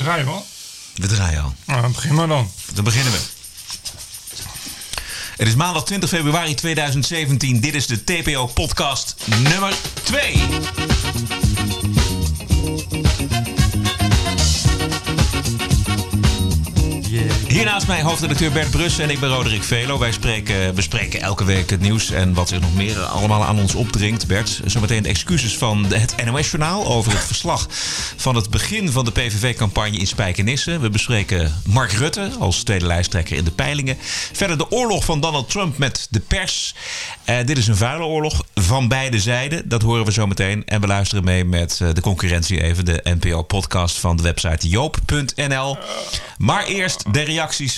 [0.00, 0.46] Draaien we al?
[0.94, 1.54] We draaien al.
[1.66, 2.50] Nou, dan begin maar dan.
[2.74, 3.18] Dan beginnen we.
[5.36, 7.60] Het is maandag 20 februari 2017.
[7.60, 10.89] Dit is de TPO-podcast nummer 2.
[17.60, 19.98] Hier naast mij hoofdredacteur Bert Brus en ik ben Roderick Velo.
[19.98, 23.74] Wij spreken, bespreken elke week het nieuws en wat zich nog meer allemaal aan ons
[23.74, 24.26] opdringt.
[24.26, 27.66] Bert, zometeen de excuses van het NOS-journaal over het verslag
[28.16, 30.78] van het begin van de PVV-campagne in Spijkenisse.
[30.78, 33.96] We bespreken Mark Rutte als tweede lijsttrekker in de peilingen.
[34.32, 36.74] Verder de oorlog van Donald Trump met de pers.
[37.26, 39.68] Uh, dit is een vuile oorlog van beide zijden.
[39.68, 40.64] Dat horen we zo meteen.
[40.66, 42.84] En we luisteren mee met uh, de concurrentie even.
[42.84, 45.78] De NPO-podcast van de website joop.nl.
[46.38, 47.22] Maar eerst de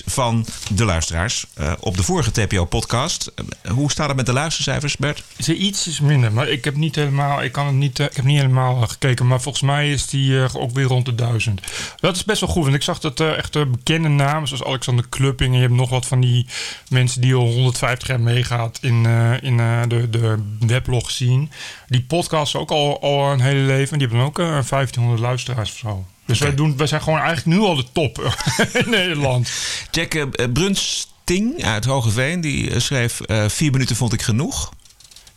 [0.06, 3.32] van de luisteraars uh, op de vorige TPO-podcast.
[3.68, 5.22] hoe staat het met de luistercijfers, Bert?
[5.38, 8.24] Ze iets is minder, maar ik heb niet helemaal, ik kan het niet, ik heb
[8.24, 9.26] niet helemaal gekeken.
[9.26, 11.60] Maar volgens mij is die ook weer rond de duizend.
[12.00, 15.50] Dat is best wel goed, want ik zag dat echt bekende namen zoals Alexander Klupping.
[15.50, 16.46] En je hebt nog wat van die
[16.88, 19.06] mensen die al 150 jaar meegaat in,
[19.40, 19.56] in
[19.88, 21.50] de, de weblog zien.
[21.86, 23.92] Die podcast ook al, al een hele leven.
[23.92, 26.06] En die hebben ook uh, 1500 luisteraars of zo.
[26.26, 26.48] Dus okay.
[26.48, 28.34] wij, doen, wij zijn gewoon eigenlijk nu al de top
[28.84, 29.50] in Nederland.
[29.90, 33.20] Jack uh, Brunsting uit Hogeveen, die uh, schreef...
[33.46, 34.72] vier minuten vond ik genoeg.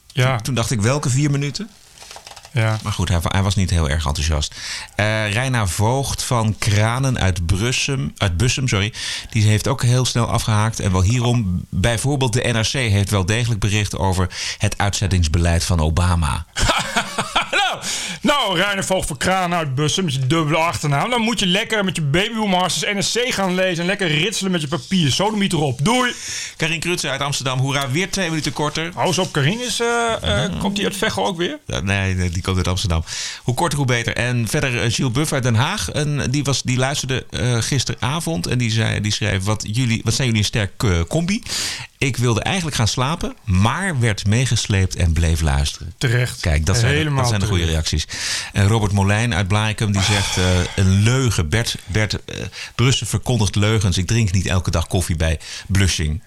[0.07, 0.35] Ja.
[0.35, 1.69] Toen, toen dacht ik, welke vier minuten?
[2.55, 2.79] Ja.
[2.83, 4.55] Maar goed, hij, hij, was niet heel erg enthousiast.
[4.95, 8.93] Uh, Reina Voogd van Kranen uit Brussum, uit Bussum, sorry,
[9.29, 10.79] die heeft ook heel snel afgehaakt.
[10.79, 16.45] En wel hierom, bijvoorbeeld de NRC heeft wel degelijk bericht over het uitzettingsbeleid van Obama.
[18.21, 21.09] nou, nou, Reina Voogd van Kranen uit Bussum, met je dubbele achternaam.
[21.09, 24.67] Dan moet je lekker met je babyboomharses NRC gaan lezen en lekker ritselen met je
[24.67, 25.11] papier.
[25.11, 25.79] Sodomiet erop.
[25.83, 26.13] Doei!
[26.57, 28.91] Karin Krutse uit Amsterdam, hoera, weer twee minuten korter.
[28.93, 29.87] Hou eens op, Karin is, uh,
[30.23, 31.59] uh, komt die uit Veghel ook weer?
[31.83, 33.03] Nee, die komt uit Amsterdam.
[33.43, 34.15] Hoe korter, hoe beter.
[34.15, 35.89] En verder uh, Gilles Buff uit Den Haag.
[35.89, 39.43] En die, was, die luisterde uh, gisteravond en die, zei, die schreef...
[39.43, 41.43] Wat, jullie, wat zijn jullie een sterk combi?
[41.97, 45.93] Ik wilde eigenlijk gaan slapen, maar werd meegesleept en bleef luisteren.
[45.97, 46.39] Terecht.
[46.39, 48.07] Kijk, dat zijn, Helemaal dat zijn de goede reacties.
[48.53, 50.37] En Robert Molijn uit Blarikum die zegt...
[50.75, 51.49] een leugen.
[51.49, 52.17] Bert, Bert
[52.75, 53.97] Brussen verkondigt leugens.
[53.97, 56.21] Ik drink niet elke dag koffie bij Blushing.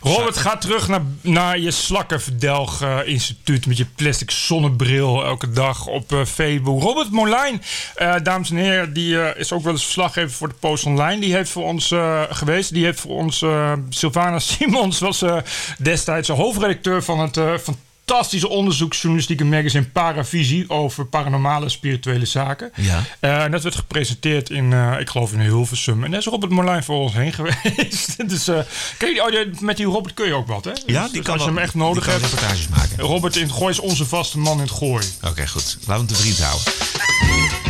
[0.00, 5.86] Robert, ga terug naar, naar je slakkenverdelg uh, instituut met je plastic zonnebril elke dag
[5.86, 6.82] op uh, Facebook.
[6.82, 7.62] Robert Molijn,
[7.96, 11.20] uh, dames en heren, die is ook wel eens verslaggever voor de Post Online.
[11.20, 11.94] Die heeft voor ons
[12.30, 12.72] geweest.
[12.72, 13.44] Die heeft voor ons
[13.88, 15.24] Sylvana Simons was
[15.78, 17.76] destijds de hoofdredacteur van het van
[18.10, 22.72] fantastische onderzoeksjournalistieke magazine Paravisie over paranormale spirituele zaken.
[22.76, 23.04] Ja.
[23.20, 26.04] Uh, dat werd gepresenteerd in, uh, ik geloof in Hilversum.
[26.04, 28.28] En daar is Robert Molijn voor ons heen geweest.
[28.30, 28.58] dus uh,
[28.98, 30.70] kijk, oh, met die Robert kun je ook wat, hè?
[30.70, 32.22] Ja, dus, die dus kan als je hem echt nodig hebt.
[32.22, 32.98] reportages maken.
[32.98, 35.06] Robert in het Gooi is onze vaste man in het Gooi.
[35.16, 35.76] Oké, okay, goed.
[35.86, 37.69] Laten we hem te vriend houden.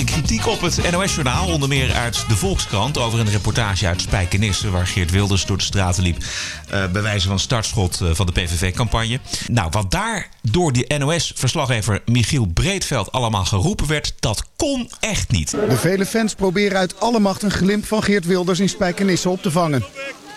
[0.00, 2.98] Heftige kritiek op het NOS-journaal, onder meer uit de Volkskrant...
[2.98, 4.70] over een reportage uit Spijkenisse...
[4.70, 6.16] waar Geert Wilders door de straten liep...
[6.16, 9.20] Uh, bij wijze van startschot uh, van de PVV-campagne.
[9.46, 14.12] Nou, wat daar door die NOS-verslaggever Michiel Breedveld allemaal geroepen werd...
[14.20, 15.50] dat kon echt niet.
[15.50, 19.42] De vele fans proberen uit alle macht een glimp van Geert Wilders in Spijkenisse op
[19.42, 19.84] te vangen.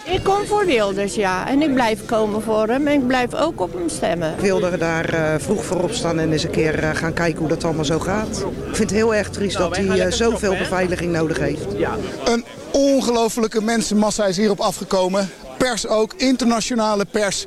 [0.06, 1.48] Ik kom voor Wilders, ja.
[1.48, 2.88] En ik blijf komen voor hem.
[2.88, 4.34] En ik blijf ook op hem stemmen.
[4.34, 7.48] Ik wilde daar uh, vroeg voor opstaan en eens een keer uh, gaan kijken hoe
[7.48, 8.46] dat allemaal zo gaat.
[8.70, 11.66] Ik vind het heel erg triest dat hij uh, zoveel beveiliging nodig heeft.
[12.26, 15.30] Een ongelofelijke mensenmassa is hierop afgekomen.
[15.58, 17.46] Pers ook, internationale pers.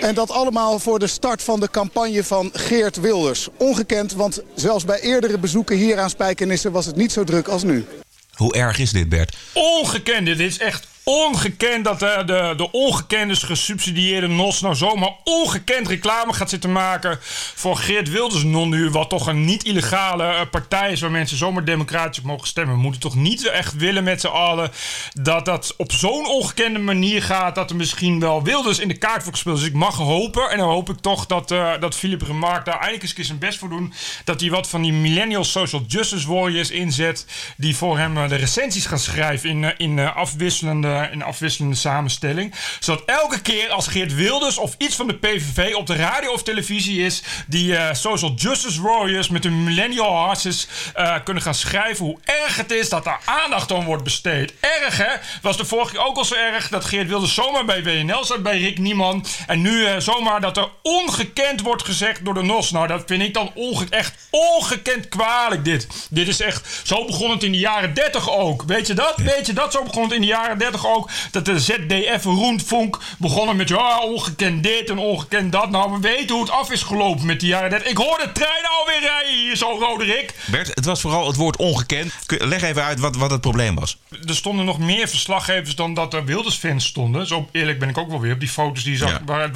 [0.00, 3.48] En dat allemaal voor de start van de campagne van Geert Wilders.
[3.56, 7.62] Ongekend, want zelfs bij eerdere bezoeken hier aan Spijkenisse was het niet zo druk als
[7.62, 7.86] nu.
[8.34, 9.36] Hoe erg is dit, Bert?
[9.52, 16.32] Ongekend, dit is echt ongekend dat de, de, de gesubsidieerde NOS nou zomaar ongekend reclame
[16.32, 17.18] gaat zitten maken
[17.54, 22.22] voor Geert Wilders non-nu, wat toch een niet illegale partij is waar mensen zomaar democratisch
[22.22, 22.74] mogen stemmen.
[22.74, 24.70] We moeten toch niet echt willen met z'n allen
[25.12, 29.22] dat dat op zo'n ongekende manier gaat dat er misschien wel Wilders in de kaart
[29.22, 29.58] wordt gespeeld.
[29.58, 32.80] Dus ik mag hopen, en dan hoop ik toch dat, uh, dat Philip Remarque daar
[32.80, 33.92] eindelijk eens zijn best voor doen,
[34.24, 38.36] dat hij wat van die millennial social justice warriors inzet die voor hem uh, de
[38.36, 42.54] recensies gaan schrijven in, uh, in afwisselende in afwisselende samenstelling.
[42.80, 46.42] Zodat elke keer als Geert Wilders of iets van de PVV op de radio of
[46.42, 47.22] televisie is...
[47.46, 52.04] die uh, social justice warriors met hun millennial harses uh, kunnen gaan schrijven...
[52.04, 54.54] hoe erg het is dat daar aandacht aan wordt besteed.
[54.60, 55.14] Erg, hè?
[55.42, 58.42] Was de vorige keer ook al zo erg dat Geert Wilders zomaar bij WNL zat,
[58.42, 59.26] bij Rick Nieman...
[59.46, 62.70] en nu uh, zomaar dat er ongekend wordt gezegd door de NOS.
[62.70, 65.86] Nou, dat vind ik dan onge echt ongekend kwalijk, dit.
[66.10, 66.80] Dit is echt...
[66.84, 68.62] Zo begon het in de jaren 30 ook.
[68.62, 69.16] Weet je dat?
[69.16, 69.72] Weet je dat?
[69.72, 73.98] Zo begon het in de jaren 30 ook dat de ZDF Roentvonk begonnen met ja,
[74.00, 75.70] ongekend dit en ongekend dat.
[75.70, 77.88] Nou, we weten hoe het af is gelopen met die jaren.
[77.90, 80.34] Ik hoor de trein alweer rijden hier zo, Roderick.
[80.46, 82.12] Bert, het was vooral het woord ongekend.
[82.26, 83.96] Leg even uit wat, wat het probleem was.
[84.26, 87.26] Er stonden nog meer verslaggevers dan dat er Wilders-fans stonden.
[87.26, 89.10] Zo eerlijk ben ik ook wel weer op die foto's die zag.
[89.10, 89.20] Ja.
[89.24, 89.50] Waar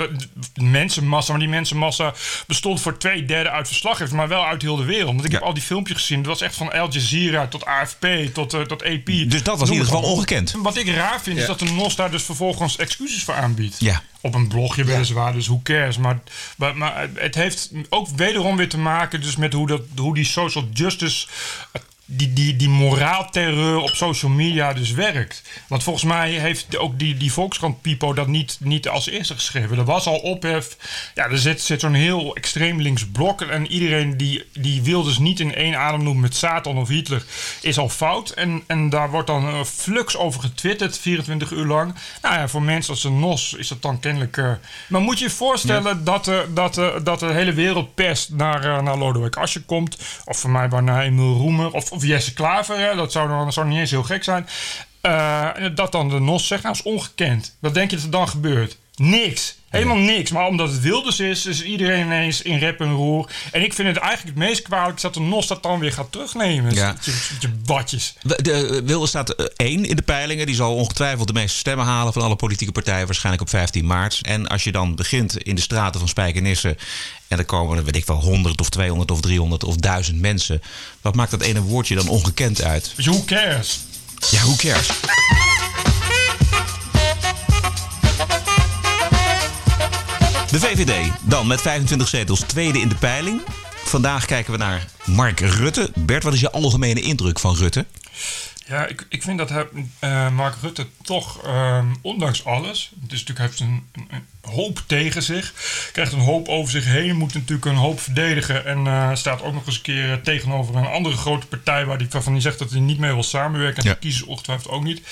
[0.54, 2.14] mensenmassa, maar die mensenmassa
[2.46, 5.12] bestond voor twee derde uit verslaggevers, maar wel uit heel de wereld.
[5.12, 5.36] Want ik Ja.
[5.38, 6.18] heb al die filmpjes gezien.
[6.18, 9.06] Het was echt van Al Jazeera tot AFP tot, eh, tot AP.
[9.26, 10.54] Dus dat was in ieder geval ongekend.
[10.58, 13.76] Wat ik raar vind is dat de NOS daar dus vervolgens excuses voor aanbiedt.
[13.78, 14.02] Ja.
[14.20, 15.98] Op een blogje weliswaar, dus who cares.
[15.98, 16.20] Maar,
[16.56, 20.24] maar, maar het heeft ook wederom weer te maken dus met hoe, dat, hoe die
[20.24, 21.26] social justice...
[22.04, 25.42] Die, die, die moraalterreur op social media dus werkt.
[25.68, 29.78] Want volgens mij heeft ook die, die Volkskrant Pipo dat niet, niet als eerste geschreven.
[29.78, 30.76] Er was al ophef.
[31.14, 33.40] Ja, er zit, zit zo'n heel extreem links blok.
[33.40, 37.24] En iedereen die, die wil dus niet in één adem noemen met Satan of Hitler
[37.60, 38.30] is al fout.
[38.30, 41.94] En, en daar wordt dan een flux over getwitterd, 24 uur lang.
[42.22, 44.36] Nou ja, voor mensen als een NOS is dat dan kennelijk...
[44.36, 44.52] eh,
[44.88, 48.82] maar moet je je voorstellen dat, eh, dat, eh, dat de hele wereld pest naar,
[48.82, 49.98] naar Lodewijk Asscher komt.
[50.24, 51.70] Of voor mij naar Emil Roemer.
[51.70, 54.46] Of, of Jesse Klaver, hè, dat zou, dan, niet eens heel gek zijn.
[55.00, 57.56] Eh, dat dan de NOS zegt, nou is ongekend.
[57.60, 58.78] Wat denk je dat er dan gebeurt?
[58.96, 59.54] Niks.
[59.68, 60.30] Helemaal niks.
[60.30, 63.30] Maar omdat het Wilders is, is iedereen ineens in rep en roer.
[63.52, 66.12] En ik vind het eigenlijk het meest kwalijk dat de NOS dat dan weer gaat
[66.12, 66.74] terugnemen.
[66.74, 66.96] Ja.
[67.40, 68.14] Je- badjes.
[68.22, 70.46] De, de, Wilders staat eh, één in de peilingen.
[70.46, 73.06] Die zal ongetwijfeld de meeste stemmen halen van alle politieke partijen.
[73.06, 74.18] Waarschijnlijk op 15 maart.
[74.22, 76.76] En als je dan begint in de straten van Spijkenisse.
[77.28, 80.62] En er komen er, weet ik wel, 100 of 200 of 300 of 1000 mensen.
[81.00, 82.92] Wat maakt dat ene woordje dan ongekend uit?
[82.96, 83.80] Who cares?
[84.30, 84.88] Ja, who cares?
[90.52, 93.40] De VVD, dan met 25 zetels, tweede in de peiling.
[93.84, 95.90] Vandaag kijken we naar Mark Rutte.
[95.94, 97.86] Bert, wat is je algemene indruk van Rutte?
[98.66, 99.66] Ja, ik, ik vind dat hij,
[99.98, 102.90] eh, Mark Rutte toch, ehm, ondanks alles...
[102.94, 105.52] Dus natuurlijk hij heeft een, een, een hoop tegen zich.
[105.92, 107.16] Krijgt een hoop over zich heen.
[107.16, 108.66] Moet natuurlijk een hoop verdedigen.
[108.66, 111.84] En eh, staat ook nog eens een keer tegenover een andere grote partij...
[111.86, 113.82] Waar die, waarvan hij zegt dat hij niet mee wil samenwerken.
[113.82, 113.94] En Ja.
[113.94, 115.02] de kiezers ongetwijfeld ook niet.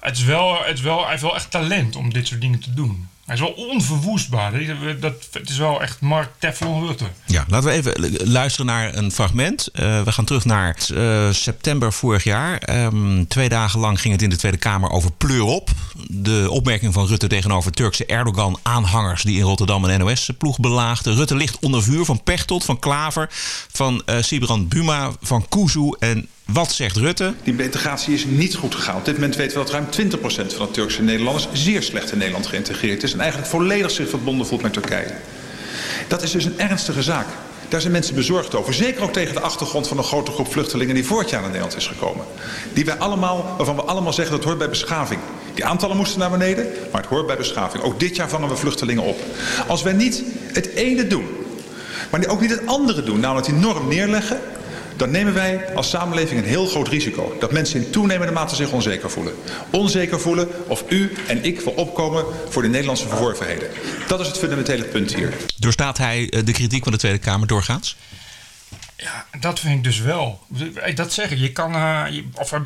[0.00, 2.60] Het is wel, het is wel, hij heeft wel echt talent om dit soort dingen
[2.60, 3.08] te doen.
[3.26, 4.52] Hij is wel onverwoestbaar.
[5.00, 7.04] Dat, het is wel echt Mark Teflon Rutte.
[7.26, 9.66] Ja, laten we even luisteren naar een fragment.
[9.66, 12.58] Eh, we gaan terug naar eh, september vorig jaar.
[12.58, 15.70] Ehm, twee dagen lang ging het in de Tweede Kamer over pleur op.
[16.08, 19.22] De opmerking van Rutte tegenover Turkse Erdogan-aanhangers...
[19.22, 21.14] die in Rotterdam een NOS-ploeg belaagden.
[21.14, 23.26] Rutte ligt onder vuur van Pechtold, van Klaver...
[23.72, 25.90] van Sibrand Buma, van Kuzu.
[25.98, 27.34] En wat zegt Rutte?
[27.42, 28.96] Die integratie is niet goed gegaan.
[28.96, 32.18] Op dit moment weten we dat ruim 20% van de Turkse Nederlanders zeer slecht in
[32.18, 35.14] Nederland geïntegreerd is en eigenlijk volledig zich verbonden voelt met Turkije.
[36.08, 37.26] Dat is dus een ernstige zaak.
[37.68, 38.74] Daar zijn mensen bezorgd over.
[38.74, 41.76] Zeker ook tegen de achtergrond van een grote groep vluchtelingen die vorig jaar naar Nederland
[41.76, 42.24] is gekomen.
[42.72, 45.20] Die wij allemaal, waarvan we allemaal zeggen dat hoort bij beschaving.
[45.54, 47.82] Die aantallen moesten naar beneden, maar het hoort bij beschaving.
[47.82, 49.20] Ook dit jaar vangen we vluchtelingen op.
[49.66, 50.22] Als wij niet
[50.52, 51.26] het ene doen,
[52.10, 54.40] maar ook niet het andere doen, namelijk die norm neerleggen,
[54.96, 57.36] dan nemen wij als samenleving een heel groot risico.
[57.40, 59.34] Dat mensen in toenemende mate zich onzeker voelen.
[59.70, 63.68] Onzeker voelen of u en ik wel opkomen voor de Nederlandse verworvenheden.
[64.08, 65.32] Dat is het fundamentele punt hier.
[65.58, 67.96] Doorstaat hij eh, de kritiek van de Tweede Kamer doorgaans?
[68.96, 70.40] Ja, dat vind ik dus wel.
[70.94, 71.38] Dat zeg ik.
[71.38, 72.60] Je kan, eh, je- of hij,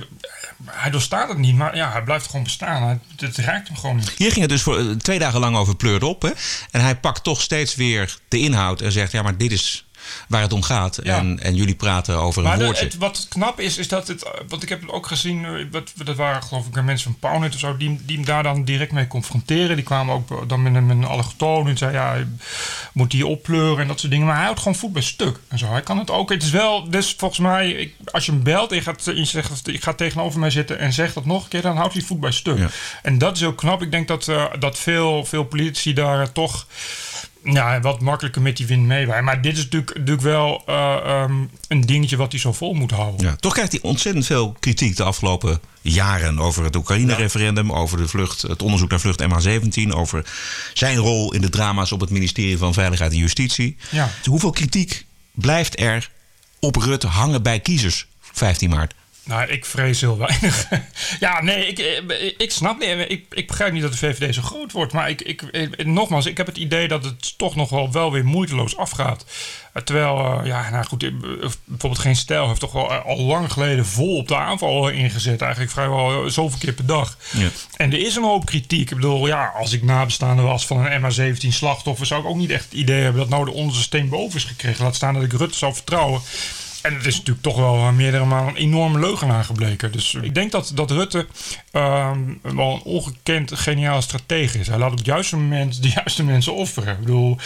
[0.65, 3.01] hij doorstaat het niet, maar ja, hij blijft gewoon bestaan.
[3.17, 4.13] Het raakt hem gewoon niet.
[4.17, 6.23] Hier ging het dus voor eh, twee dagen lang over pleurde op.
[6.23, 6.31] Hè?
[6.71, 9.87] En hij pakt toch steeds weer de inhoud en zegt: ja, maar dit is
[10.29, 10.99] waar het om gaat.
[11.03, 11.17] Ja.
[11.19, 12.85] En, en jullie praten over Maar een woordje.
[12.85, 14.23] het, wat knap is, is dat het.
[14.23, 15.45] eh, Want ik heb het ook gezien.
[15.45, 17.77] eh, Wat, dat waren geloof ik mensen van Pownet of zo.
[17.77, 19.77] Die, die hem daar dan direct mee confronteren.
[19.77, 21.69] Die kwamen ook dan met, een- met een allochtoon.
[21.69, 22.17] En zei ja,
[22.93, 24.27] moet die oppleuren en dat soort dingen.
[24.27, 25.39] Maar hij houdt gewoon voet bij stuk.
[25.49, 25.67] En zo.
[25.71, 26.29] Hij kan het ook.
[26.31, 26.91] Het is wel.
[26.91, 29.93] Dus volgens mij, ik, als je hem belt en je gaat, je zegt, ik ga
[29.95, 32.59] tegenover mij zitten en zegt dat nog een keer, dan houdt hij voet bij stuk.
[32.59, 32.69] Ja.
[33.03, 33.83] En dat is ook knap.
[33.83, 36.67] Ik denk dat, eh, dat veel, veel politici daar eh, toch
[37.45, 39.25] ja, wat makkelijker met die wind meewijden.
[39.25, 42.91] Maar dit is natuurlijk, natuurlijk wel eh, ehm, een dingetje wat hij zo vol moet
[42.91, 43.27] houden.
[43.27, 48.09] Ja, toch krijgt hij ontzettend veel kritiek de afgelopen jaren over het Oekraïne-referendum, over de
[48.09, 50.25] vlucht, het onderzoek naar vlucht MH17, over
[50.75, 53.77] zijn rol in de drama's op het ministerie van Veiligheid en Justitie.
[53.91, 54.11] Ja.
[54.25, 56.11] Hoeveel kritiek blijft er
[56.61, 58.95] op Rutte hangen bij kiezers 15 maart?
[59.25, 60.69] Nou, ik vrees heel weinig.
[61.21, 62.89] ja, nee, ik, eh, ik snap niet.
[63.09, 64.93] Ik, ik begrijp niet dat de VVD zo groot wordt.
[64.93, 68.13] Maar ik, ik, eh, nogmaals, ik heb het idee dat het toch nog wel, wel
[68.13, 69.25] weer moeiteloos afgaat.
[69.73, 71.11] Eh, Terwijl, ja, nou goed,
[71.65, 75.41] bijvoorbeeld Geen Stijl heeft toch wel al lang geleden vol op de aanval ingezet.
[75.41, 77.17] Eigenlijk vrijwel zoveel keer per dag.
[77.31, 77.49] Ja.
[77.77, 78.91] En er is een hoop kritiek.
[78.91, 82.51] Ik bedoel, ja, als ik nabestaande was van een MH17 slachtoffer, zou ik ook niet
[82.51, 84.85] echt het idee hebben dat nou de onderste steen boven is gekregen.
[84.85, 86.21] Laat staan dat ik Rutte zou vertrouwen.
[86.83, 89.93] En het is natuurlijk toch wel eh, meerdere malen een enorme leugenaar gebleken.
[89.93, 91.27] Dus ik denk dat, dat Rutte
[91.71, 94.67] ehm, wel een ongekend geniale stratege is.
[94.69, 96.93] Hij laat op het juiste moment de juiste mensen offeren.
[96.93, 97.37] Ik bedoel,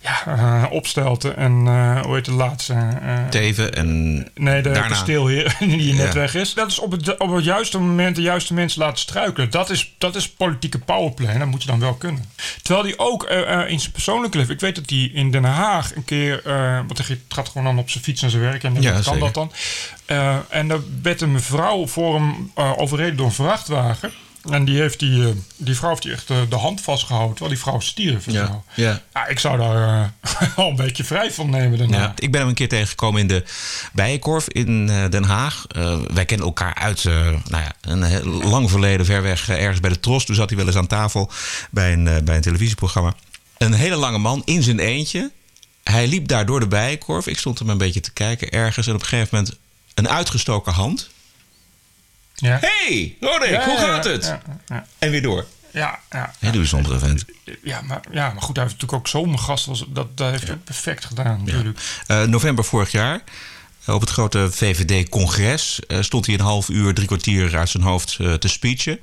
[0.00, 2.88] ja, eh, opstelten en eh, hoe heet het laatste?
[3.30, 4.88] Teven en Nee, de daarna.
[4.88, 6.12] kasteelheer die net Ja.
[6.20, 6.54] weg is.
[6.54, 9.50] Dat is op het, op het juiste moment de juiste mensen laten struikelen.
[9.50, 11.38] Dat is, dat is politieke powerplay.
[11.38, 12.24] Dat moet je dan wel kunnen.
[12.62, 13.24] Terwijl hij ook
[13.68, 14.54] in zijn persoonlijke leven...
[14.54, 16.40] Ik weet dat hij in Den Haag een keer...
[16.86, 18.62] want hij gaat gewoon dan op zijn fiets naar zijn werk.
[18.64, 19.20] En dan Ja, kan zeker.
[19.20, 19.52] dat dan.
[20.06, 24.12] Eh, en daar werd een mevrouw voor hem eh, overreden door een vrachtwagen.
[24.50, 27.34] En die, heeft die, eh, die vrouw heeft die echt de hand vastgehouden.
[27.36, 28.26] Terwijl die vrouw stierf.
[28.26, 28.64] en Ja, zo.
[28.74, 29.02] ja.
[29.14, 30.12] Ja, ik zou daar
[30.56, 31.96] wel een beetje vrij van nemen daarna.
[31.98, 33.44] Ja, ik ben hem een keer tegengekomen in de
[33.92, 35.64] Bijenkorf in Den Haag.
[36.12, 40.24] Wij kennen elkaar uit nou ja, een lang verleden, ver weg, ergens bij de Tros.
[40.24, 41.30] Toen zat hij wel eens aan tafel
[41.70, 43.14] bij een, bij een televisieprogramma.
[43.58, 45.30] Een hele lange man in zijn eentje.
[45.90, 47.26] Hij liep daar door de Bijenkorf.
[47.26, 48.86] Ik stond hem een beetje te kijken ergens.
[48.86, 49.56] En op een gegeven moment
[49.94, 51.10] een uitgestoken hand.
[52.34, 52.58] Ja.
[52.60, 54.34] hey, Roderick, Ja, hoe gaat het?
[54.98, 55.46] En weer door.
[55.70, 56.32] Ja, ja.
[56.38, 57.24] Hele bijzondere vent.
[57.62, 59.68] Ja, maar, ja, maar goed, hij heeft natuurlijk ook zomergast.
[59.68, 61.80] als- Dat, dat heeft hij perfect gedaan, natuurlijk.
[62.06, 63.20] Eh, november vorig jaar,
[63.84, 67.82] eh, op het grote VVD-congres, eh, stond hij een half uur, drie kwartier uit zijn
[67.82, 68.98] hoofd te speechen.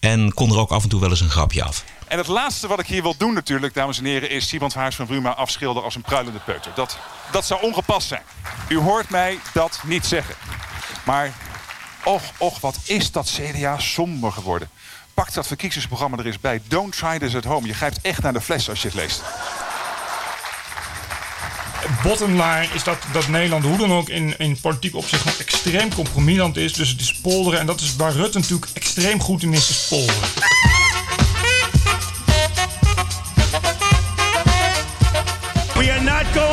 [0.00, 1.84] En kon er ook af en toe wel eens een grapje af.
[2.08, 4.96] En het laatste wat ik hier wil doen natuurlijk, dames en heren, is Simon Haars
[4.96, 6.72] van Bruma afschilderen als een pruilende peuter.
[6.74, 6.98] Dat,
[7.30, 8.22] dat zou ongepast zijn.
[8.68, 10.34] U hoort mij dat niet zeggen.
[11.04, 11.32] Maar,
[12.04, 14.70] och, och, wat is dat CDA somber geworden.
[15.14, 16.62] Pak dat verkiezingsprogramma er eens bij.
[16.68, 17.66] Don't try this at home.
[17.66, 19.22] Je grijpt echt naar de fles als je het leest.
[22.02, 25.94] Bottom line is dat, dat Nederland hoe dan ook in, in politiek opzicht nog extreem
[25.94, 26.72] compromisland is.
[26.72, 27.60] Dus het is polderen.
[27.60, 30.28] En dat is waar Rutte natuurlijk extreem goed in is, is polderen.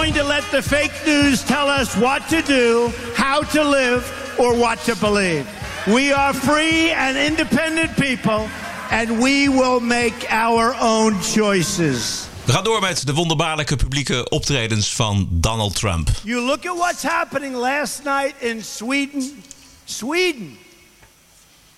[0.04, 4.04] Going to let the fake news tell us what to do, how to live,
[4.38, 5.48] or what to believe.
[5.88, 8.50] We are free and independent people,
[8.92, 12.28] and we will make our own choices.
[12.46, 16.10] We gaan door met de wonderbaarlijke publieke optredens van Donald Trump.
[16.24, 19.44] You look at what's happening last night in Sweden.
[19.86, 20.58] Sweden.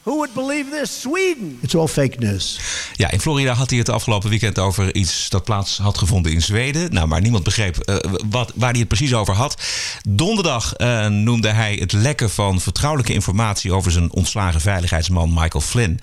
[0.05, 1.01] Who would believe this?
[1.01, 1.57] Sweden.
[1.61, 2.59] It's all fake news.
[2.93, 6.41] Ja, in Florida had hij het afgelopen weekend over iets dat plaats had gevonden in
[6.41, 6.93] Zweden.
[6.93, 9.61] Nou, maar niemand begreep eh, wat, waar hij het precies over had.
[10.07, 15.99] Donderdag eh, noemde hij het lekken van vertrouwelijke informatie over zijn ontslagen veiligheidsman Michael Flynn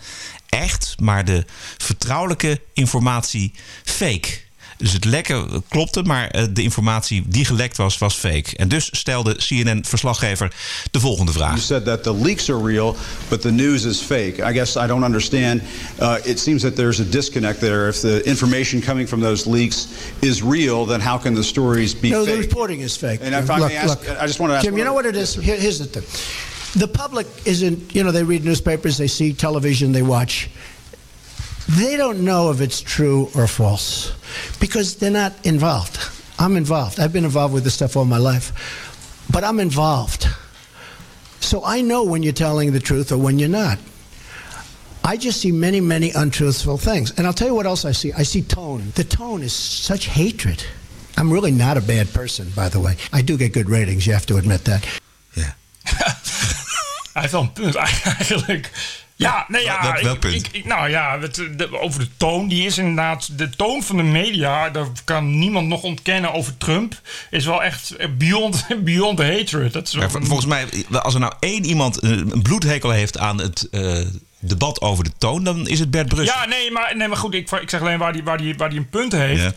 [0.49, 1.44] echt, maar de
[1.76, 3.52] vertrouwelijke informatie
[3.85, 4.28] fake.
[4.76, 8.56] Dus het lekken klopte, maar eh, de informatie die gelekt was, was fake.
[8.56, 10.52] En dus stelde CNN-verslaggever
[10.90, 11.50] de volgende vraag.
[11.50, 12.96] You said that the leaks are real,
[13.28, 14.34] but the news is fake.
[14.50, 15.62] I guess I don't understand.
[16.00, 17.88] Uh, it seems that there's a disconnect there.
[17.88, 19.88] If the information coming from those leaks
[20.20, 22.34] is real, then how can the stories be no, fake?
[22.34, 23.20] the reporting is fake.
[23.22, 24.94] And if I look, may ask, look, I just want to ask Jim, you know
[24.94, 25.34] what it is?
[25.34, 26.04] Here, here's the thing.
[26.74, 30.48] The public isn't, you know, they read newspapers, they see television, they watch.
[31.69, 34.12] They don't know if it's true or false
[34.61, 35.99] because they're not involved.
[36.38, 36.99] I'm involved.
[36.99, 38.52] I've been involved with this stuff all my life,
[39.31, 40.26] but I'm involved.
[41.40, 43.78] So I know when you're telling the truth or when you're not.
[45.04, 47.12] I just see many, many untruthful things.
[47.16, 48.12] And I'll tell you what else I see.
[48.12, 48.92] I see tone.
[48.95, 50.64] The tone is such hatred.
[51.16, 52.97] I'm really not a bad person, by the way.
[53.12, 54.87] I do get good ratings, you have to admit that.
[57.12, 58.71] Hij heeft wel een punt eigenlijk.
[59.16, 59.83] Ja, nee, ja.
[59.83, 60.35] Welk- welk ik- punt?
[60.35, 62.49] Ik, ik- nou ja, het, de- over de toon.
[62.49, 63.38] Die is inderdaad.
[63.38, 64.71] De toon van de media.
[64.71, 67.00] Daar kan niemand nog ontkennen over Trump.
[67.31, 69.73] Is wel echt beyond, beyond hatred.
[69.73, 70.66] Dat is volgens mij,
[71.02, 73.99] als er nou één iemand een bloedhekel heeft aan het eh,
[74.38, 76.37] debat over de toon, dan is het Bert Brussel.
[76.40, 77.35] Ja, nee, maar, nee, maar goed.
[77.35, 79.42] Ik, ik zeg alleen waar die, waar die, waar die een punt heeft.
[79.42, 79.52] Ja.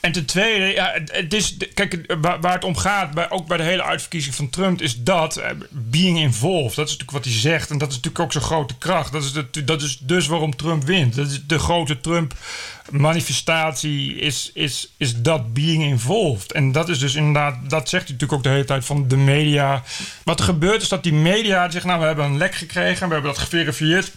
[0.00, 3.62] En ten tweede, ja, het, is, kijk, waar, het om gaat, bij, ook bij de
[3.62, 6.76] hele uitverkiezing van Trump, is dat eh, being involved.
[6.76, 7.70] Dat is natuurlijk wat hij zegt.
[7.70, 9.12] En dat is natuurlijk ook zijn grote kracht.
[9.12, 9.32] Dat is,
[9.64, 11.14] dat is dus waarom Trump wint.
[11.14, 16.52] Dat is de grote Trump-manifestatie, is, is, is dat being involved.
[16.52, 19.16] En dat is dus inderdaad, dat zegt hij natuurlijk ook de hele tijd van de
[19.16, 19.82] media.
[20.24, 23.14] Wat er gebeurt is dat die media zegt, nou, we hebben een lek gekregen, we
[23.14, 24.12] hebben dat geverifieerd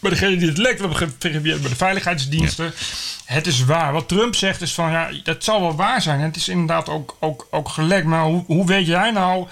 [0.00, 0.80] bij degene die het lekt.
[1.20, 2.72] Bij de veiligheidsdiensten.
[3.24, 3.92] Het is waar.
[3.92, 6.20] Wat Trump zegt is van ja, dat zal wel waar zijn.
[6.20, 8.06] Het is inderdaad ook, ook, ook gelekt.
[8.06, 9.46] Maar hoe, hoe weet jij nou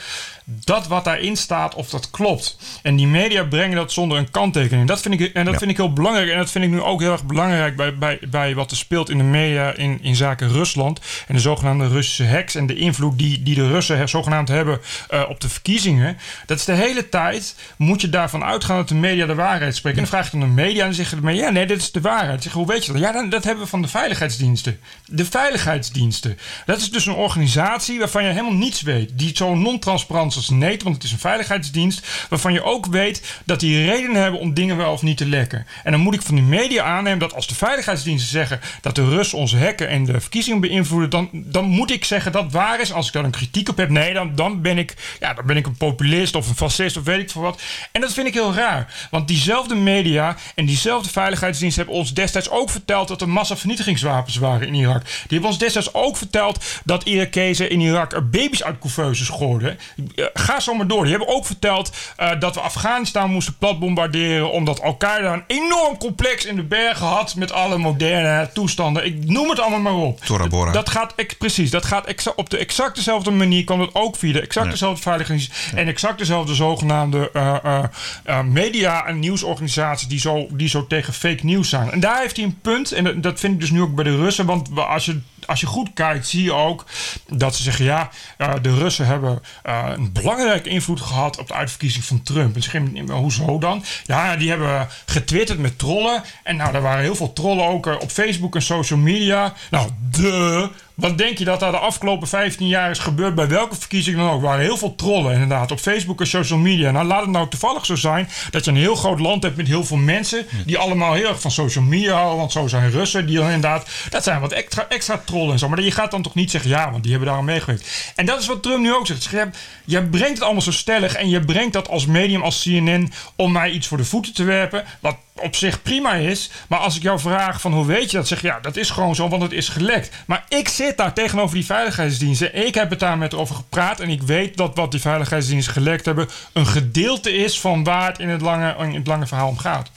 [0.49, 2.57] dat wat daarin staat, of dat klopt.
[2.83, 4.88] En die media brengen dat zonder een kanttekening.
[4.88, 5.59] Dat vind ik, en dat Ja.
[5.59, 6.31] vind ik heel belangrijk.
[6.31, 9.11] En dat vind ik nu ook heel erg belangrijk bij, bij, bij wat er speelt
[9.11, 11.00] in de media in, in zaken Rusland.
[11.29, 15.23] En de zogenaamde Russische hacks en de invloed die, die de Russen zogenaamd hebben eh,
[15.29, 16.19] op de verkiezingen.
[16.47, 19.99] Dat is de hele tijd, moet je daarvan uitgaan dat de media de waarheid spreken.
[19.99, 21.93] En dan vraag je dan de media en dan zeggen de ja nee, dit is
[21.93, 22.43] de waarheid.
[22.43, 23.00] Zeggen, hoe weet je dat?
[23.00, 24.81] Ja, dan, dat hebben we van de veiligheidsdiensten.
[25.07, 26.38] De veiligheidsdiensten.
[26.67, 29.11] Dat is dus een organisatie waarvan je helemaal niets weet.
[29.19, 32.26] Die zo non-transparant als NET, want het is een veiligheidsdienst.
[32.28, 35.66] Waarvan je ook weet dat die redenen hebben om dingen wel of niet te lekken.
[35.85, 39.09] En dan moet ik van die media aannemen dat als de veiligheidsdiensten zeggen dat de
[39.09, 42.93] Russen ons hacken en de verkiezingen beïnvloeden, dan, dan moet ik zeggen dat waar is.
[42.93, 45.57] Als ik daar een kritiek op heb, nee, dan, dan, ben ik, ja, dan ben
[45.57, 47.62] ik een populist of een fascist of weet ik veel wat.
[47.93, 49.09] En dat vind ik heel raar.
[49.11, 54.66] Want diezelfde media en diezelfde veiligheidsdiensten hebben ons destijds ook verteld dat er massavernietigingswapens waren
[54.66, 55.05] in Irak.
[55.05, 59.78] Die hebben ons destijds ook verteld dat Irakezen in Irak er baby's uit couveuses gooiden.
[60.14, 61.02] Eh, Ga zo maar door.
[61.02, 66.45] Die hebben ook verteld eh, dat we Afghanistan moesten platbombarderen omdat Al-Qaeda een enorm complex
[66.45, 69.04] in de bergen had met alle moderne toestanden.
[69.04, 70.21] Ik noem het allemaal maar op.
[70.21, 70.73] Tora Bora.
[70.73, 71.71] Dat gaat ex- precies.
[71.71, 75.50] Dat gaat op de exact dezelfde manier kwam het ook via de exact dezelfde veiligheids
[75.75, 77.85] en exact dezelfde zogenaamde eh, eh,
[78.25, 81.90] eh, media en nieuwsorganisaties die zo, die zo tegen fake nieuws zijn.
[81.90, 82.92] En daar heeft hij een punt.
[82.92, 84.47] En dat, dat vind ik dus nu ook bij de Russen.
[84.47, 86.85] Want als je als je goed kijkt, zie je ook
[87.29, 91.55] dat ze zeggen: ja, eh, de Russen hebben eh, een belangrijke invloed gehad op de
[91.55, 92.55] uitverkiezing van Trump.
[92.55, 93.85] En ze zeggen: hoezo dan?
[94.05, 96.23] Ja, die hebben getwitterd met trollen.
[96.43, 99.55] En nou, er waren heel veel trollen ook eh, op Facebook en social media.
[99.71, 100.71] Nou, de.
[100.97, 104.31] Wat denk je dat daar de afgelopen 15 jaar is gebeurd bij welke verkiezing dan
[104.31, 104.41] ook?
[104.41, 106.91] Er waren heel veel trollen inderdaad op Facebook en social media.
[106.91, 109.67] Nou, laat het nou toevallig zo zijn dat je een heel groot land hebt met
[109.67, 112.38] heel veel mensen die allemaal heel erg van social media houden.
[112.38, 115.69] Want zo zijn Russen die dan inderdaad, dat zijn wat extra, extra trollen en zo.
[115.69, 118.12] Maar je gaat dan toch niet zeggen ja, want die hebben daar aan meegewerkt.
[118.15, 119.25] En dat is wat Trump nu ook zegt.
[119.25, 119.50] Je,
[119.85, 123.53] je brengt het allemaal zo stellig en je brengt dat als medium, als CNN, om
[123.53, 124.85] mij iets voor de voeten te werpen.
[125.00, 126.50] Wat op zich prima is.
[126.69, 128.90] Maar als ik jou vraag van hoe weet je dat, zeg je ja, dat is
[128.90, 130.11] gewoon zo, want het is gelekt.
[130.26, 132.66] Maar ik zit daar tegenover die veiligheidsdiensten.
[132.66, 136.05] Ik heb het daar met over gepraat en ik weet dat wat die veiligheidsdiensten gelekt
[136.05, 139.59] hebben een gedeelte is van waar het in het lange, in het lange verhaal om
[139.59, 139.90] gaat.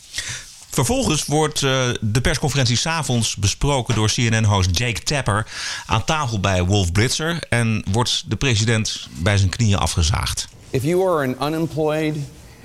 [0.69, 5.47] Vervolgens wordt eh, de persconferentie s'avonds besproken door CNN-host Jake Tapper
[5.85, 10.47] aan tafel bij Wolf Blitzer en wordt de president bij zijn knieën afgezaagd.
[10.69, 12.15] If you are an unemployed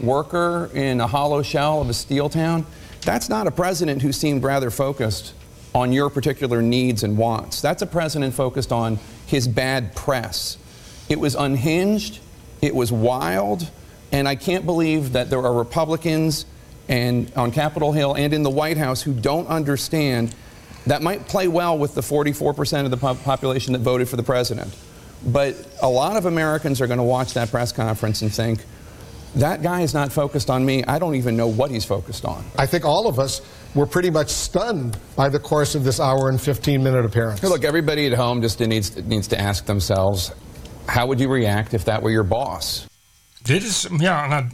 [0.00, 2.66] worker in a hollow shell of a steel town,
[3.02, 5.34] that's not a president who seemed rather focused
[5.74, 7.60] on your particular needs and wants.
[7.60, 10.56] That's a president focused on his bad press.
[11.08, 12.20] It was unhinged,
[12.62, 13.68] it was wild,
[14.12, 16.46] and I can't believe that there are Republicans
[16.88, 20.34] and on Capitol Hill and in the White House who don't understand
[20.86, 24.22] that might play well with the 44% of the po- population that voted for the
[24.22, 24.74] president.
[25.26, 28.60] But a lot of Americans are going to watch that press conference and think,
[29.36, 30.84] that guy is not focused on me.
[30.84, 32.44] I don't even know what he's focused on.
[32.58, 33.40] I think all of us
[33.74, 37.40] were pretty much stunned by the course of this hour and 15 minute appearance.
[37.40, 40.32] Hey, Look, everybody at home just needs, needs to ask themselves,
[40.86, 42.86] how would you react if that were your boss?
[43.44, 44.44] Dit is, ja, nou,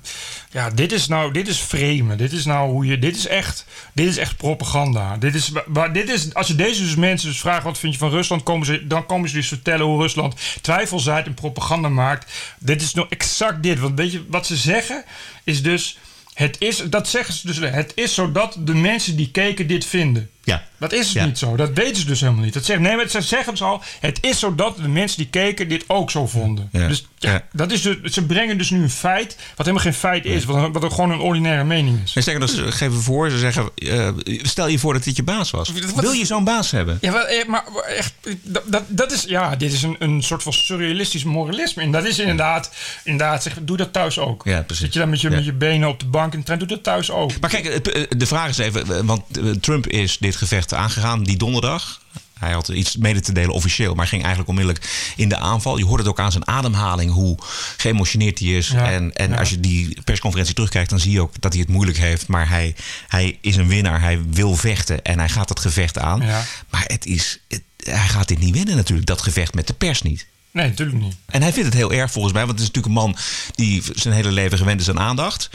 [0.53, 2.19] ja, dit is nou, dit is framen.
[2.19, 5.17] Dit is nou hoe je, dit is echt, dit is echt propaganda.
[5.17, 7.93] Dit is, wa- waar, dit is, als je deze dus mensen dus vraagt wat vind
[7.93, 11.35] je van Rusland, komen ze, dan komen ze dus vertellen hoe Rusland twijfel zaait en
[11.35, 12.33] propaganda maakt.
[12.59, 13.79] Dit is nou exact dit.
[13.79, 15.05] Want weet je, wat ze zeggen
[15.45, 15.99] is dus,
[16.35, 20.31] het is, dat zeggen ze dus, het is zodat de mensen die keken dit vinden.
[20.45, 20.63] Ja.
[20.79, 21.25] Dat is Ja.
[21.25, 21.57] niet zo.
[21.57, 22.55] Dat weten ze dus helemaal niet.
[22.55, 23.83] Dat zeggen, nee, maar ze zeggen het al.
[24.01, 26.69] Het is zo dat de mensen die keken dit ook zo vonden.
[26.73, 26.89] Ja.
[26.89, 27.45] Dus ja.
[27.53, 29.37] Dat is dus, ze brengen dus nu een feit.
[29.57, 30.45] wat helemaal geen feit is.
[30.45, 32.13] Wat, wat gewoon een ordinaire mening is.
[32.13, 34.09] Ze zeggen dus, geven voor, ze zeggen, eh,
[34.43, 35.73] stel je voor dat dit je baas was.
[35.97, 36.99] Wil je zo'n baas hebben?
[37.01, 37.65] Ja, eh, maar
[37.97, 41.83] echt, dat, dat, dat is, ja, dit is een, een soort van surrealistisch moralisme.
[41.83, 42.71] En dat is inderdaad,
[43.05, 44.43] inderdaad zeg, doe dat thuis ook.
[44.45, 44.85] Ja, precies.
[44.85, 46.69] Zit je dan met je, met je benen op de bank in de trein, doe
[46.69, 47.41] dat thuis ook.
[47.41, 51.23] Maar kijk, eh, de vraag is even, eh, want eh, Trump is dit gevecht aangegaan
[51.23, 52.01] die donderdag.
[52.39, 55.77] Hij had iets mede te delen officieel, maar ging eigenlijk onmiddellijk in de aanval.
[55.79, 57.39] Je hoort het ook aan zijn ademhaling, hoe
[57.77, 58.69] geëmotioneerd hij is.
[58.69, 59.37] Ja, en en ja.
[59.37, 62.27] als je die persconferentie terugkijkt, dan zie je ook dat hij het moeilijk heeft.
[62.27, 62.75] Maar hij,
[63.09, 66.21] hij is een winnaar, hij wil vechten en hij gaat dat gevecht aan.
[66.21, 66.45] Ja.
[66.71, 70.03] Maar het is, het- hij gaat dit niet winnen natuurlijk, dat gevecht met de pers
[70.03, 70.27] niet.
[70.53, 71.17] Nee, natuurlijk niet.
[71.27, 73.17] En hij vindt het heel erg volgens mij, want het is natuurlijk een man
[73.55, 75.51] die zijn hele leven gewend is aan aandacht.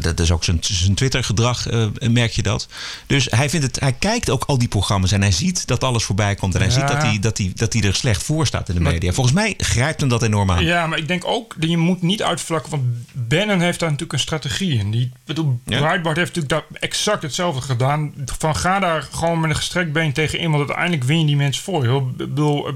[0.00, 2.68] Dat is ook zijn, zijn Twitter-gedrag, eh, merk je dat.
[3.06, 6.04] Dus hij, vindt het, hij kijkt ook al die programma's en hij ziet dat alles
[6.04, 6.54] voorbij komt.
[6.54, 6.74] En hij Ja.
[6.74, 9.12] ziet dat hij, dat, hij, dat hij er slecht voor staat in de media.
[9.12, 10.64] Volgens mij grijpt hem dat enorm aan.
[10.64, 12.70] Ja, maar ik denk ook dat je moet niet uitvlakken.
[12.70, 14.90] Want Bannon heeft daar natuurlijk een strategie in.
[14.90, 15.78] Die, bedoel, Ja.
[15.80, 18.12] Breitbart heeft natuurlijk daar exact hetzelfde gedaan.
[18.38, 20.50] Van ga daar gewoon met een gestrekt been tegen in.
[20.50, 21.84] Want uiteindelijk win je die mensen voor.
[21.84, 22.72] Ik bedoel, eh,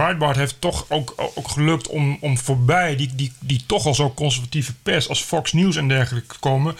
[0.00, 4.12] Breitbart heeft toch ook, ook gelukt om, om voorbij die, die, die toch al zo
[4.14, 6.76] conservatieve pers als Fox News en dergelijke te komen.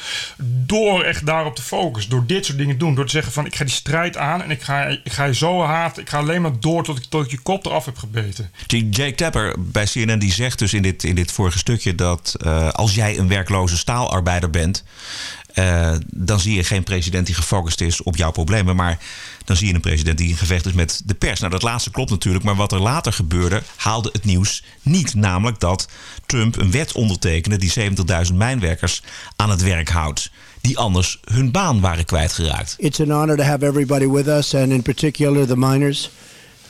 [0.66, 2.10] Door echt daarop te focussen.
[2.10, 2.94] Door dit soort dingen te doen.
[2.94, 5.34] Door te zeggen van ik ga die strijd aan en ik ga, ik ga je
[5.34, 6.02] zo haten.
[6.02, 8.50] Ik ga alleen maar door tot ik, tot ik je kop eraf heb gebeten.
[8.66, 12.68] Jake Tapper bij CNN die zegt dus in dit, in dit vorige stukje dat uh,
[12.68, 14.84] als jij een werkloze staalarbeider bent.
[15.54, 18.76] Uh, dan zie je geen president die gefocust is op jouw problemen.
[18.76, 18.98] Maar
[19.44, 21.40] dan zie je een president die in gevecht is met de pers.
[21.40, 22.44] Nou, dat laatste klopt natuurlijk.
[22.44, 25.14] Maar wat er later gebeurde, haalde het nieuws niet.
[25.14, 25.88] Namelijk dat
[26.26, 27.72] Trump een wet ondertekende die
[28.30, 29.02] 70.000 mijnwerkers
[29.36, 30.30] aan het werk houdt.
[30.60, 32.74] Die anders hun baan waren kwijtgeraakt.
[32.78, 36.10] It's an honor to have everybody with us, and in particular the miners.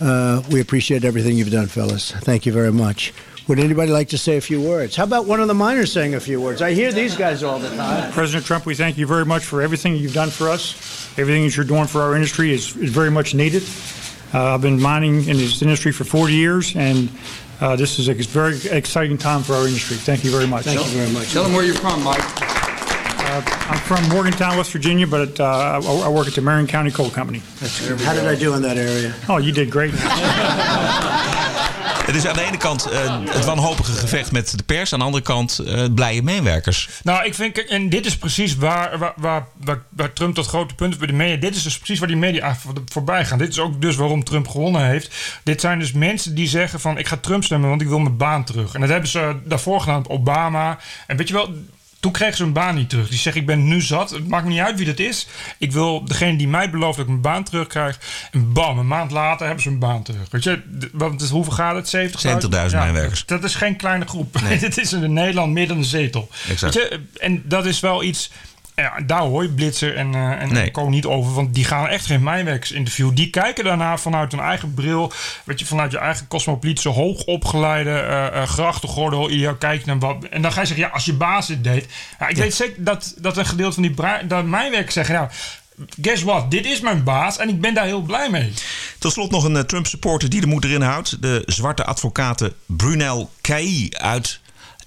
[0.03, 2.15] Uh, we appreciate everything you've done, fellas.
[2.23, 3.13] Thank you very much.
[3.49, 4.95] Would anybody like to say a few words?
[4.95, 6.63] How about one of the miners saying a few words?
[6.63, 8.13] I hear these guys all the time.
[8.13, 10.75] President Trump, we thank you very much for everything you've done for us.
[11.19, 13.65] Everything that you're doing for our industry is, is very much needed.
[14.33, 17.09] Uh, I've been mining in this industry for 40 years, and
[17.61, 19.97] uh, this is a very exciting time for our industry.
[19.97, 20.65] Thank you very much.
[20.67, 21.33] Thank you very much.
[21.33, 22.21] Tell them where you're from, Mike.
[22.23, 26.91] Uh, I'm from Morgantown, West Virginia, but uh, I, I work at the Marion County
[26.91, 27.43] Coal Company.
[27.59, 29.15] How did I do in that area?
[29.29, 29.93] Oh, you did great.
[32.11, 35.05] Het is aan de ene kant uh, het wanhopige gevecht met de pers, aan de
[35.05, 36.89] andere kant uh, blije meewerkers.
[37.03, 39.15] Nou, ik vind, en dit is precies waar, waar,
[39.57, 41.37] waar, waar, Trump dat grote punt bij de media.
[41.37, 43.39] Dit is dus precies waar die media voorbij gaan.
[43.39, 45.15] Dit is ook dus waarom Trump gewonnen heeft.
[45.45, 48.17] Dit zijn dus mensen die zeggen van ik ga Trump stemmen, want ik wil mijn
[48.17, 48.75] baan terug.
[48.75, 50.79] En dat hebben ze daarvoor gedaan met Obama.
[51.07, 51.55] En weet je wel,
[52.01, 53.09] toen kreeg ze hun baan niet terug.
[53.09, 54.11] Die zegt, ik ben nu zat.
[54.11, 55.27] Het maakt me niet uit wie dat is.
[55.59, 57.99] Ik wil degene die mij belooft dat ik mijn baan terugkrijg.
[58.31, 60.31] En bam, een maand later hebben ze hun baan terug.
[60.31, 62.13] Weet je, want hoeveel gaat het?
[62.13, 62.43] 70.000?
[62.43, 63.27] 70.000 ja, mijnwerkers.
[63.27, 64.41] Dat is geen kleine groep.
[64.41, 64.59] Nee.
[64.69, 66.29] Dit is in Nederland meer dan een zetel.
[66.49, 66.75] Exact.
[66.75, 68.31] Weet je, en dat is wel iets
[68.83, 70.71] ja, daar hoor je Blitzer en, uh, en nee.
[70.71, 71.35] Ko niet over.
[71.35, 73.11] Want die gaan echt geen mijnwerkers interview.
[73.15, 75.13] Die kijken daarna vanuit hun eigen bril.
[75.45, 79.31] Weet je, vanuit je eigen cosmopolitische, hoogopgeleide uh, uh, grachtengordel.
[79.31, 80.25] Je kijkt naar wat.
[80.25, 81.87] En dan ga je zeggen, ja, als je baas dit deed.
[82.19, 82.43] Ja, ik ja.
[82.43, 83.95] weet zeker dat, dat een gedeelte van die
[84.27, 85.29] dat mijnwerkers zeggen, nou,
[86.01, 88.53] guess what, dit is mijn baas en ik ben daar heel blij mee.
[88.99, 91.23] Tot slot nog een Trump-supporter die de moed erin houdt.
[91.23, 94.41] De zwarte advocate Brunel Kai uit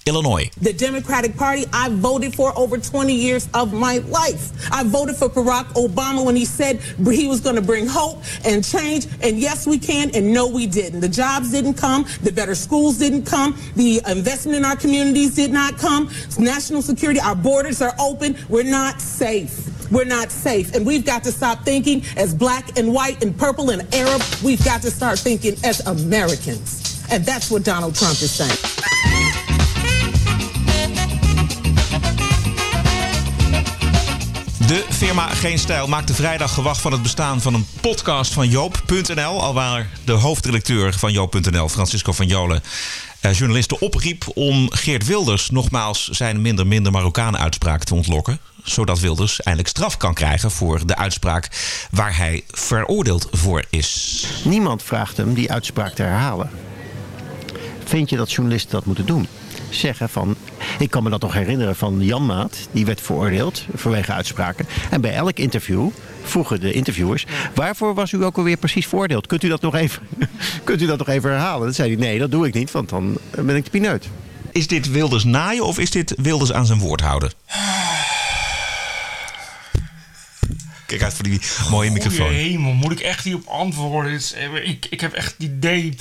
[0.06, 0.50] Illinois.
[0.60, 4.52] The Democratic Party I voted for over 20 years of my life.
[4.70, 8.62] I voted for Barack Obama when he said he was going to bring hope and
[8.62, 9.06] change.
[9.22, 10.10] And yes, we can.
[10.14, 11.00] And no, we didn't.
[11.00, 12.04] The jobs didn't come.
[12.22, 13.58] The better schools didn't come.
[13.76, 16.10] The investment in our communities did not come.
[16.38, 18.36] National security, our borders are open.
[18.50, 19.70] We're not safe.
[19.90, 20.74] We're not safe.
[20.74, 24.20] And we've got to stop thinking as black and white and purple and Arab.
[24.44, 27.02] We've got to start thinking as Americans.
[27.10, 29.43] And that's what Donald Trump is saying.
[34.66, 39.42] De firma Geen Stijl maakte vrijdag gewacht van het bestaan van een podcast van Joop.nl.
[39.42, 42.62] Al waar de hoofdredacteur van Joop.nl, Francisco van Jolen,
[43.20, 48.38] eh, journalisten opriep om Geert Wilders nogmaals zijn minder minder Marokkanen uitspraak te ontlokken.
[48.62, 51.48] Zodat Wilders eindelijk straf kan krijgen voor de uitspraak
[51.90, 54.26] waar hij veroordeeld voor is.
[54.44, 56.50] Niemand vraagt hem die uitspraak te herhalen.
[57.84, 59.28] Vind je dat journalisten dat moeten doen?
[59.70, 60.36] Zeggen van...
[60.78, 62.68] Ik kan me dat nog herinneren van Jan Maat.
[62.72, 64.66] Die werd veroordeeld vanwege uitspraken.
[64.90, 65.88] En bij elk interview
[66.22, 67.26] vroegen de interviewers...
[67.54, 69.26] waarvoor was u ook alweer precies veroordeeld?
[69.26, 70.02] Kunt u dat nog even,
[70.64, 71.64] kunt u dat nog even herhalen?
[71.64, 74.08] Dan zei hij, nee, dat doe ik niet, want dan ben ik de pineut.
[74.52, 77.32] Is dit Wilders naaien of is dit Wilders aan zijn woord houden?
[80.86, 82.30] Kijk uit voor die mooie microfoon.
[82.30, 84.20] hemel, moet ik echt hierop antwoorden?
[84.64, 85.96] Ik, ik heb echt het idee...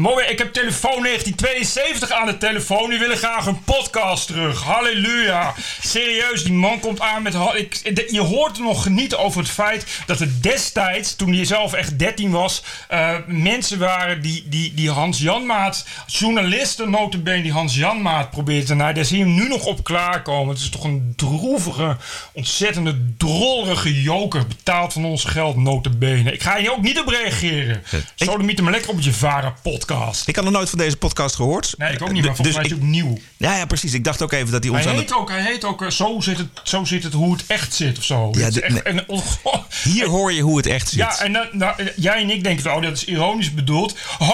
[0.00, 2.90] Mooi, ik heb telefoon 1972 aan de telefoon.
[2.90, 4.62] Die willen graag een podcast terug.
[4.62, 5.54] Halleluja.
[5.80, 7.34] Serieus, die man komt aan met...
[7.54, 11.98] Ik, je hoort nog genieten over het feit dat er destijds, toen hij zelf echt
[11.98, 12.62] 13 was...
[12.90, 15.86] Uh, mensen waren die, die, die Hans Janmaat...
[16.06, 18.94] Journalisten notabene die Hans Janmaat probeerden te naaien.
[18.94, 20.54] Daar zie je hem nu nog op klaarkomen.
[20.54, 21.96] Het is toch een droevige,
[22.32, 24.46] ontzettende, drollerige joker.
[24.46, 26.32] Betaald van ons geld notabene.
[26.32, 27.82] Ik ga hier ook niet op reageren.
[28.14, 29.88] Zo de me lekker op je varen podcast.
[30.26, 31.74] Ik had nog nooit van deze podcast gehoord.
[31.78, 33.18] Nee, ik ook niet, maar volgens dus mij is het nieuw.
[33.36, 33.92] Ja, ja, precies.
[33.92, 36.38] Ik dacht ook even dat hij ons hij heet ook, Hij heet ook, zo zit,
[36.38, 38.30] het, zo zit het hoe het echt zit of zo.
[38.32, 40.98] Ja, de, echt, en, oh, Hier hoor je hoe het echt zit.
[40.98, 43.96] Ja, en dan, nou, jij en ik denken, oh, dat is ironisch bedoeld.
[44.18, 44.28] Oh,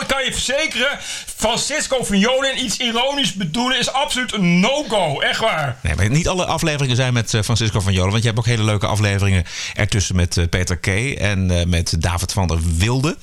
[0.00, 0.98] ik kan je verzekeren,
[1.36, 5.20] Francisco van Jolen iets ironisch bedoelen is absoluut een no-go.
[5.20, 5.76] Echt waar.
[5.82, 8.10] Nee, maar niet alle afleveringen zijn met uh, Francisco van Jolen.
[8.10, 10.86] Want je hebt ook hele leuke afleveringen ertussen met uh, Peter K.
[10.86, 13.16] en met David van der Wilde.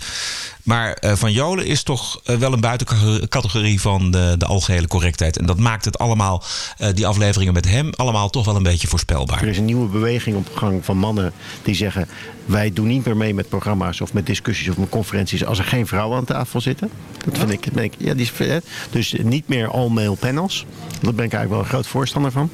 [0.68, 5.38] Maar eh, Van Jolen is toch eh, wel een buitencategorie van de, de algehele correctheid.
[5.38, 6.44] En dat maakt het allemaal,
[6.78, 9.42] eh, die afleveringen met hem, allemaal toch wel een beetje voorspelbaar.
[9.42, 12.10] Er is een nieuwe beweging op gang van mannen die zeggen...
[12.46, 15.46] wij doen niet meer mee met programma's of met discussies of met conferenties...
[15.46, 16.90] als er geen vrouwen aan tafel zitten.
[17.26, 17.64] Dat vind ik...
[17.64, 20.66] dat ben ik- Ja, die is, dus niet meer all-male panels.
[21.02, 22.52] Daar ben ik eigenlijk wel een groot voorstander van.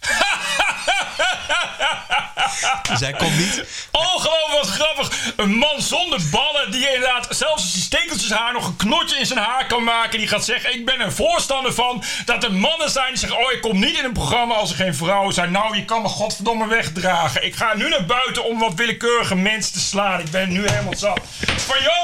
[2.98, 3.64] Zij komt niet.
[3.90, 5.21] Ongelooflijk wat grappig.
[5.36, 9.26] Een man zonder ballen die inderdaad zelfs als hij stekeltjes haar nog een knotje in
[9.26, 10.18] zijn haar kan maken.
[10.18, 13.38] Die gaat zeggen, ik ben er voorstander van dat er mannen zijn die zeggen...
[13.38, 15.50] oh, ik kom niet in een programma als er geen vrouwen zijn.
[15.50, 17.44] Nou, je kan me godverdomme wegdragen.
[17.44, 20.20] Ik ga nu naar buiten om wat willekeurige mensen te slaan.
[20.20, 21.20] Ik ben nu helemaal zat.
[21.56, 22.02] Van jou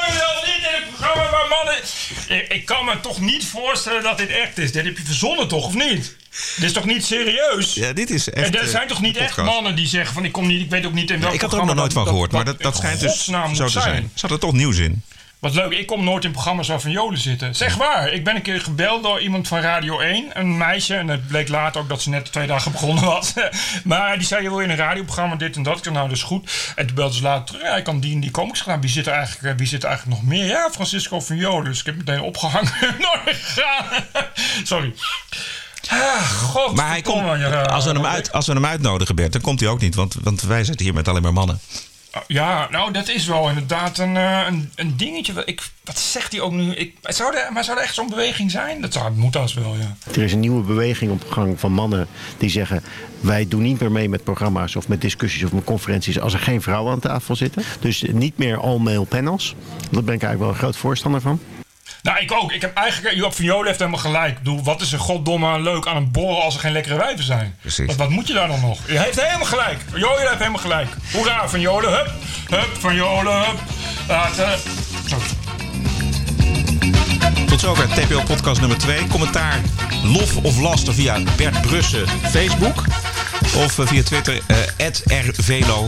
[1.48, 1.56] niet
[2.28, 2.42] mannen...
[2.42, 4.72] Ik, ik kan me toch niet voorstellen dat dit echt is.
[4.72, 6.16] Dit heb je verzonnen toch, of niet?
[6.56, 7.74] Dit is toch niet serieus?
[7.74, 8.46] Ja, dit is echt.
[8.46, 10.60] En er eh, zijn toch niet een echt mannen die zeggen van ik kom niet,
[10.60, 12.32] ik weet ook niet in welk Ik had er ook nog nooit van dat- gehoord,
[12.32, 14.10] maar dat- dat, schijnt dus zo te zijn.
[14.14, 15.02] Zat er toch nieuws in?
[15.38, 17.54] Wat leuk, ik kom nooit in programma's waar van Joden zitten.
[17.54, 20.94] Zeg waar, ik ben een keer gebeld door iemand van Radio 1, een meisje.
[20.94, 23.32] En het bleek later ook dat ze net twee dagen begonnen was.
[23.84, 25.76] maar die zei, je wil in een radioprogramma dit en dat.
[25.76, 26.72] Ik zei, nou, dat is goed.
[26.76, 28.80] En toen belde ze later terug, ja, ik kan die en die comics gedaan.
[28.80, 30.46] Wie zit er eigenlijk, eh, wie zit er eigenlijk nog meer?
[30.46, 31.64] Ja, Francisco van Joden.
[31.64, 32.72] Dus ik heb meteen opgehangen.
[34.64, 34.94] Sorry.
[35.88, 36.74] Ah, god.
[36.74, 39.68] Maar hij komt, als we, hem uit, als we hem uitnodigen, Bert, dan komt hij
[39.68, 39.94] ook niet.
[39.94, 41.60] Want, want wij zitten hier met alleen maar mannen.
[42.26, 45.42] Ja, nou, dat is wel inderdaad een, eh, een, dingetje.
[45.44, 46.74] Ik, wat zegt hij ook nu?
[46.74, 48.80] Ik, zou er, maar zou er echt zo'n beweging zijn?
[48.80, 49.96] Dat zou, moet als wel, ja.
[50.12, 52.06] Er is een nieuwe beweging op gang van mannen
[52.38, 52.82] die zeggen...
[53.20, 56.20] wij doen niet meer mee met programma's of met discussies of met conferenties...
[56.20, 57.62] als er geen vrouwen aan tafel zitten.
[57.80, 59.54] Dus niet meer all-male panels.
[59.90, 61.40] Daar ben ik eigenlijk wel een groot voorstander van.
[62.02, 62.52] Nou, ik ook.
[62.52, 64.32] Ik heb eigenlijk, Joop van Jolen heeft helemaal gelijk.
[64.32, 67.24] Ik bedoel, wat is er goddomme leuk aan een borrel als er geen lekkere wijven
[67.24, 67.56] zijn?
[67.60, 67.86] Precies.
[67.86, 68.78] Wat, wat moet je daar dan nog?
[68.86, 69.78] Je heeft helemaal gelijk.
[69.94, 70.88] Jolen heeft helemaal gelijk.
[71.12, 72.12] Hoera, van Jolen, hup.
[72.48, 73.58] Hup, van Jolen, hup.
[74.08, 74.58] Laten.
[75.08, 75.16] Zo.
[77.46, 79.06] Tot zover TPO podcast nummer 2.
[79.06, 79.60] Commentaar,
[80.02, 82.84] lof of laster via Bert Brussen Facebook.
[83.56, 84.86] Of eh, via Twitter, eh
[85.38, 85.86] @rvelo.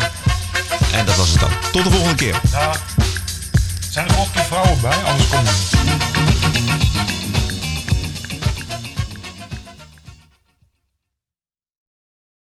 [0.92, 1.50] En dat was het dan.
[1.72, 2.40] Tot de volgende keer.
[2.50, 2.72] Ja.
[3.90, 5.02] Zijn er keer vrouwen bij?
[5.04, 6.09] Anders kom je niet.